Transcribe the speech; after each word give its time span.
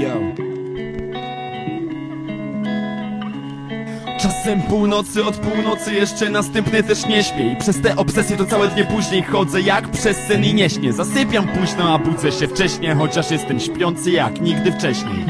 Yo. 0.00 0.20
Czasem 4.20 4.62
północy 4.62 5.24
od 5.24 5.36
północy 5.36 5.94
jeszcze 5.94 6.30
następny 6.30 6.82
też 6.82 7.06
nie 7.06 7.24
śpię 7.24 7.52
I 7.52 7.56
przez 7.56 7.80
te 7.82 7.96
obsesje 7.96 8.36
to 8.36 8.44
całe 8.44 8.68
dnie 8.68 8.84
później 8.84 9.22
chodzę 9.22 9.60
jak 9.60 9.88
przez 9.88 10.16
sen 10.16 10.44
i 10.44 10.54
nie 10.54 10.70
śnię 10.70 10.92
Zasypiam 10.92 11.48
późno, 11.48 11.94
a 11.94 11.98
budzę 11.98 12.32
się 12.32 12.48
wcześnie 12.48 12.94
Chociaż 12.94 13.30
jestem 13.30 13.60
śpiący 13.60 14.10
jak 14.10 14.40
nigdy 14.40 14.72
wcześniej 14.72 15.24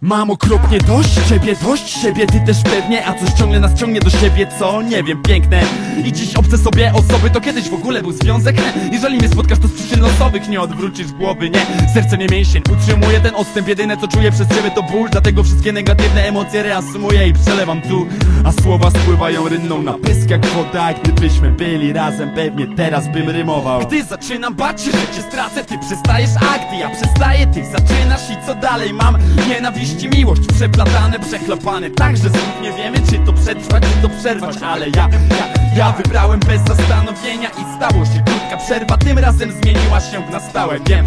Mam 0.00 0.30
okropnie 0.30 0.78
dość 0.78 1.28
ciebie, 1.28 1.56
dość 1.62 1.88
siebie, 1.88 2.26
ty 2.26 2.40
też 2.46 2.62
pewnie 2.62 3.06
A 3.06 3.14
coś 3.14 3.32
ciągle 3.32 3.60
nas 3.60 3.74
ciągnie 3.74 4.00
do 4.00 4.10
siebie, 4.10 4.46
co? 4.58 4.82
Nie 4.82 5.02
wiem, 5.02 5.22
piękne 5.22 5.62
i 6.04 6.12
dziś 6.12 6.34
obce 6.36 6.58
sobie 6.58 6.92
osoby, 6.94 7.30
to 7.30 7.40
kiedyś 7.40 7.68
w 7.68 7.74
ogóle 7.74 8.02
był 8.02 8.12
związek 8.12 8.56
Jeżeli 8.92 9.18
mnie 9.18 9.28
spotkasz, 9.28 9.58
to 9.58 9.68
z 9.68 9.72
przyczyn 9.72 10.00
losowych 10.00 10.48
nie 10.48 10.60
odwrócisz 10.60 11.12
głowy, 11.12 11.50
nie? 11.50 11.66
Serce 11.94 12.18
nie 12.18 12.26
mięsień, 12.26 12.62
utrzymuje 12.72 13.20
ten 13.20 13.34
odstęp 13.34 13.68
Jedyne 13.68 13.96
co 13.96 14.08
czuję 14.08 14.32
przez 14.32 14.48
ciebie 14.48 14.70
to 14.70 14.82
ból. 14.82 15.08
Dlatego 15.10 15.42
wszystkie 15.42 15.72
negatywne 15.72 16.24
emocje 16.24 16.62
reasumuję 16.62 17.28
i 17.28 17.32
przelewam 17.32 17.82
tu. 17.82 18.06
A 18.44 18.52
słowa 18.62 18.90
spływają 18.90 19.48
rynną 19.48 19.82
na 19.82 19.92
pysk 19.92 20.30
jak 20.30 20.46
woda. 20.46 20.92
Gdybyśmy 20.92 21.50
byli 21.50 21.92
razem, 21.92 22.30
pewnie 22.30 22.66
teraz 22.66 23.08
bym 23.08 23.30
rymował. 23.30 23.86
Gdy 23.86 24.04
zaczynam 24.04 24.54
bać 24.54 24.82
się, 24.82 24.90
że 24.90 25.16
cię 25.16 25.22
stracę 25.22 25.64
Ty 25.64 25.78
przestajesz 25.78 26.30
akty, 26.36 26.76
ja 26.80 26.90
przestaję, 26.90 27.46
ty 27.46 27.64
zaczynasz 27.64 28.30
I 28.30 28.46
co 28.46 28.54
dalej 28.54 28.92
mam? 28.92 29.18
Nienawiść 29.48 30.02
i 30.02 30.08
miłość 30.08 30.42
Przeplatane, 30.56 31.18
przechlapane. 31.20 31.90
Tak, 31.90 32.16
że 32.16 32.28
znów 32.28 32.62
nie 32.62 32.72
wiemy, 32.72 32.98
czy 33.10 33.18
to 33.26 33.32
przetrwać, 33.32 33.82
czy 33.82 34.08
to 34.08 34.14
przerwać 34.20 34.56
Ale 34.62 34.86
ja, 34.88 35.08
ja, 35.30 35.76
ja 35.76 35.85
wybrałem 35.92 36.40
bez 36.40 36.60
zastanowienia 36.62 37.48
I 37.48 37.76
stało 37.76 38.04
się 38.04 38.22
krótka 38.26 38.56
przerwa. 38.56 38.96
Tym 38.96 39.18
razem 39.18 39.52
zmieniła 39.52 40.00
się 40.00 40.30
na 40.30 40.40
stałe, 40.40 40.78
wiem. 40.86 41.06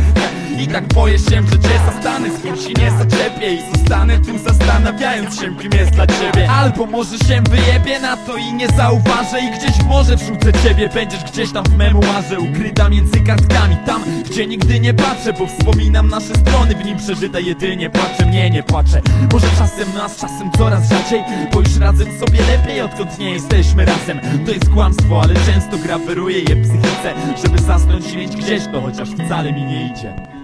I 0.59 0.67
tak 0.67 0.93
boję 0.93 1.19
się, 1.19 1.43
że 1.51 1.59
cię 1.59 1.79
zastanę. 1.93 2.29
Z 2.37 2.41
kim 2.41 2.55
się 2.55 2.73
nie 2.81 2.91
zaczepię 2.91 3.53
I 3.53 3.77
zostanę 3.77 4.19
tu 4.19 4.37
zastanawiając 4.37 5.39
się, 5.39 5.55
kim 5.55 5.71
jest 5.73 5.91
dla 5.91 6.07
ciebie. 6.07 6.49
Albo 6.49 6.85
może 6.85 7.17
się 7.17 7.41
wyjebie 7.49 7.99
na 7.99 8.17
to 8.17 8.37
i 8.37 8.53
nie 8.53 8.67
zauważę 8.67 9.39
I 9.41 9.51
gdzieś 9.51 9.71
w 9.71 9.85
morze 9.85 10.15
wrzucę 10.15 10.53
ciebie. 10.63 10.89
Będziesz 10.93 11.23
gdzieś 11.23 11.51
tam 11.51 11.63
w 11.63 11.77
memuarze 11.77 12.39
Ukryta 12.39 12.89
między 12.89 13.19
kartkami. 13.19 13.77
Tam, 13.85 14.03
gdzie 14.29 14.47
nigdy 14.47 14.79
nie 14.79 14.93
patrzę 14.93 15.33
Bo 15.33 15.47
wspominam 15.47 16.09
nasze 16.09 16.35
strony. 16.35 16.75
W 16.75 16.85
nim 16.85 16.97
przeżyte 16.97 17.41
jedynie 17.41 17.89
płacze 17.89 18.25
mnie 18.25 18.49
nie 18.49 18.63
płacze. 18.63 19.01
Może 19.33 19.47
czasem 19.57 19.93
nas, 19.97 20.15
czasem 20.15 20.51
coraz 20.57 20.89
rzadziej 20.89 21.23
Bo 21.53 21.59
już 21.59 21.77
razem 21.77 22.19
sobie 22.19 22.39
lepiej 22.41 22.81
Odkąd 22.81 23.19
nie 23.19 23.31
jesteśmy 23.31 23.85
razem. 23.85 24.19
To 24.45 24.51
jest 24.51 24.68
kłamstwo, 24.73 25.21
ale 25.21 25.35
często 25.35 25.77
graweruje 25.77 26.39
je 26.39 26.55
psychice. 26.55 27.13
Żeby 27.43 27.61
zasnąć 27.61 28.13
i 28.13 28.17
mieć 28.17 28.35
gdzieś 28.35 28.63
to 28.71 28.81
Chociaż 28.81 29.09
wcale 29.09 29.53
mi 29.53 29.63
nie 29.63 29.87
idzie 29.87 30.38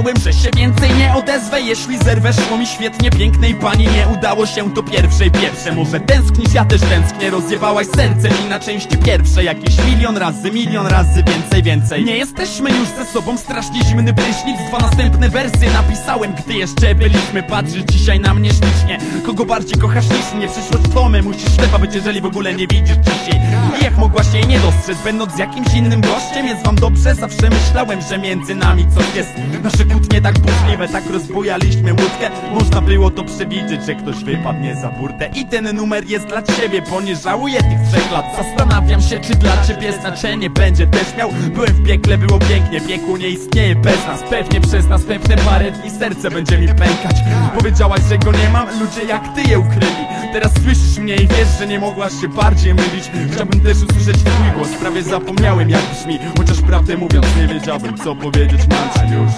Obiecałem, 0.00 0.16
że 0.16 0.32
się 0.32 0.50
więcej 0.56 0.90
nie 0.94 1.14
odezwę 1.14 1.60
Jeśli 1.60 1.98
zerwę 1.98 2.32
szło 2.32 2.58
mi 2.58 2.66
świetnie 2.66 3.10
Pięknej 3.10 3.54
pani 3.54 3.84
nie 3.84 4.06
udało 4.18 4.46
się 4.46 4.74
to 4.74 4.82
pierwszej. 4.82 5.30
Pierwsze 5.30 5.72
Może 5.72 6.00
tęsknisz, 6.00 6.54
ja 6.54 6.64
też 6.64 6.80
tęsknię. 6.80 7.30
Rozjebałaś 7.30 7.86
serce 7.86 8.28
mi 8.28 8.48
na 8.48 8.60
części 8.60 8.96
pierwsze. 8.96 9.44
Jakieś 9.44 9.84
milion 9.84 10.16
razy, 10.16 10.50
milion 10.50 10.86
razy 10.86 11.24
więcej, 11.24 11.62
więcej. 11.62 12.04
Nie 12.04 12.16
jesteśmy 12.16 12.70
już 12.70 12.88
ze 12.88 13.04
sobą 13.04 13.38
Strasznie 13.38 13.84
zimny 13.84 14.14
prysznic. 14.14 14.56
Dwa 14.68 14.78
następne 14.78 15.28
wersy 15.28 15.66
napisałem 15.72 16.34
Gdy 16.34 16.54
jeszcze 16.54 16.94
byliśmy. 16.94 17.42
Patrzysz 17.42 17.82
dzisiaj 17.82 18.20
na 18.20 18.34
mnie 18.34 18.50
ślicznie. 18.50 18.98
Kogo 19.26 19.44
bardziej 19.44 19.78
kochasz 19.78 20.08
niż 20.08 20.34
mnie? 20.34 20.48
Przyszłość 20.48 20.94
tome 20.94 21.22
Musisz 21.22 21.54
ślepa 21.54 21.78
być, 21.78 21.94
jeżeli 21.94 22.20
w 22.20 22.26
ogóle 22.26 22.54
nie 22.54 22.66
widzisz 22.66 22.96
dzisiaj. 22.96 23.40
I 23.80 23.84
jak 23.84 23.96
mogłaś 23.98 24.26
jej 24.34 24.46
nie 24.46 24.60
dostrzec? 24.60 24.98
Będąc 25.04 25.38
jakimś 25.38 25.74
innym 25.74 26.00
gościem 26.00 26.46
Jest 26.46 26.64
wam 26.64 26.76
dobrze. 26.76 27.14
Zawsze 27.14 27.50
myślałem, 27.50 28.00
że 28.10 28.18
między 28.18 28.54
nami 28.54 28.86
coś 28.94 29.14
jest. 29.14 29.30
Nasze 29.62 29.84
kłótnie 29.90 30.20
tak 30.20 30.38
burzliwe 30.38 30.88
Tak 30.88 31.10
rozbujaliśmy 31.10 31.90
łódkę. 31.90 32.30
Można 32.54 32.80
było 32.80 33.10
to 33.10 33.24
przewidzieć, 33.24 33.84
że 33.86 33.94
ktoś 33.94 34.24
wypadnie 34.24 34.76
za 34.76 34.88
burtę. 34.88 35.30
I 35.34 35.46
ten 35.46 35.76
numer 35.76 36.04
jest 36.10 36.26
dla 36.26 36.42
ciebie 36.42 36.82
Bo 36.90 37.00
nie 37.00 37.16
żałuję 37.16 37.58
tych 37.62 37.88
trzech 37.90 38.12
lat. 38.12 38.24
Zastanawiam 38.36 39.02
się, 39.02 39.20
czy 39.20 39.34
dla 39.34 39.64
ciebie 39.66 39.92
znaczenie 39.92 40.50
będzie 40.50 40.86
też 40.86 41.16
miał. 41.18 41.30
Byłem 41.54 41.74
w 41.74 41.86
piekle, 41.86 42.18
było 42.18 42.38
pięknie 42.38 42.80
Piekło 42.80 43.18
nie 43.18 43.28
istnieje 43.28 43.76
bez 43.76 44.06
nas. 44.06 44.22
Pewnie 44.30 44.60
przez 44.60 44.88
następne 44.88 45.36
parę 45.36 45.70
dni 45.70 45.90
serce 45.90 46.30
będzie 46.30 46.58
mi 46.58 46.68
pękać. 46.68 47.16
Powiedziałaś, 47.58 48.00
że 48.08 48.18
go 48.18 48.32
nie 48.32 48.48
mam 48.48 48.68
Ludzie 48.80 49.04
jak 49.08 49.34
ty 49.34 49.42
je 49.42 49.58
ukryli. 49.58 50.04
Teraz 50.32 50.52
słyszysz 50.62 50.98
mnie 50.98 51.16
i 51.16 51.26
wiesz, 51.26 51.48
że 51.58 51.66
nie 51.66 51.78
mogłaś 51.78 52.12
się 52.20 52.28
bardziej 52.28 52.74
mylić. 52.74 53.10
Chciałbym 53.32 53.60
też 53.60 53.76
usłyszeć 53.76 54.16
twój 54.24 54.50
głos 54.56 54.68
Prawie 54.80 55.02
zapomniałem 55.02 55.70
jak 55.70 55.82
brzmi. 55.92 56.18
Chociaż 56.38 56.60
prawdę 56.60 56.96
mówiąc 56.96 57.26
nie 57.36 57.46
wiedziałbym 57.46 57.98
co 57.98 58.16
powiedzieć 58.16 58.60
mam 58.68 59.12
już 59.12 59.32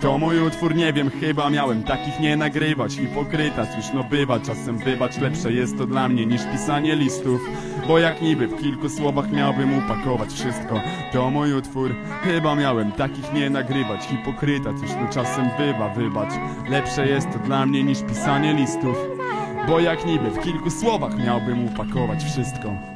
to 0.00 0.18
mój 0.18 0.40
utwór, 0.40 0.74
nie 0.74 0.92
wiem, 0.92 1.10
chyba 1.10 1.50
miałem 1.50 1.82
takich 1.82 2.20
nie 2.20 2.36
nagrywać 2.36 2.94
Hipokryta, 2.94 3.66
no 3.94 4.04
bywa, 4.04 4.40
czasem 4.40 4.78
bywać 4.78 5.18
lepsze 5.18 5.52
jest 5.52 5.78
to 5.78 5.86
dla 5.86 6.08
mnie 6.08 6.26
niż 6.26 6.40
pisanie 6.52 6.96
listów. 6.96 7.40
Bo 7.88 7.98
jak 7.98 8.22
niby 8.22 8.48
w 8.48 8.60
kilku 8.60 8.88
słowach 8.88 9.32
miałbym 9.32 9.78
upakować 9.78 10.32
wszystko. 10.32 10.80
To 11.12 11.30
mój 11.30 11.52
utwór, 11.52 11.94
chyba 12.24 12.54
miałem 12.54 12.92
takich 12.92 13.32
nie 13.32 13.50
nagrywać 13.50 14.06
Hipokryta, 14.06 14.72
no 14.72 15.12
czasem 15.12 15.48
bywa, 15.58 15.88
wybacz. 15.88 16.32
Lepsze 16.70 17.06
jest 17.06 17.30
to 17.32 17.38
dla 17.38 17.66
mnie 17.66 17.84
niż 17.84 18.02
pisanie 18.02 18.54
listów. 18.54 18.96
Bo 19.68 19.80
jak 19.80 20.06
niby 20.06 20.30
w 20.30 20.40
kilku 20.40 20.70
słowach 20.70 21.18
miałbym 21.18 21.64
upakować 21.64 22.24
wszystko 22.24 22.95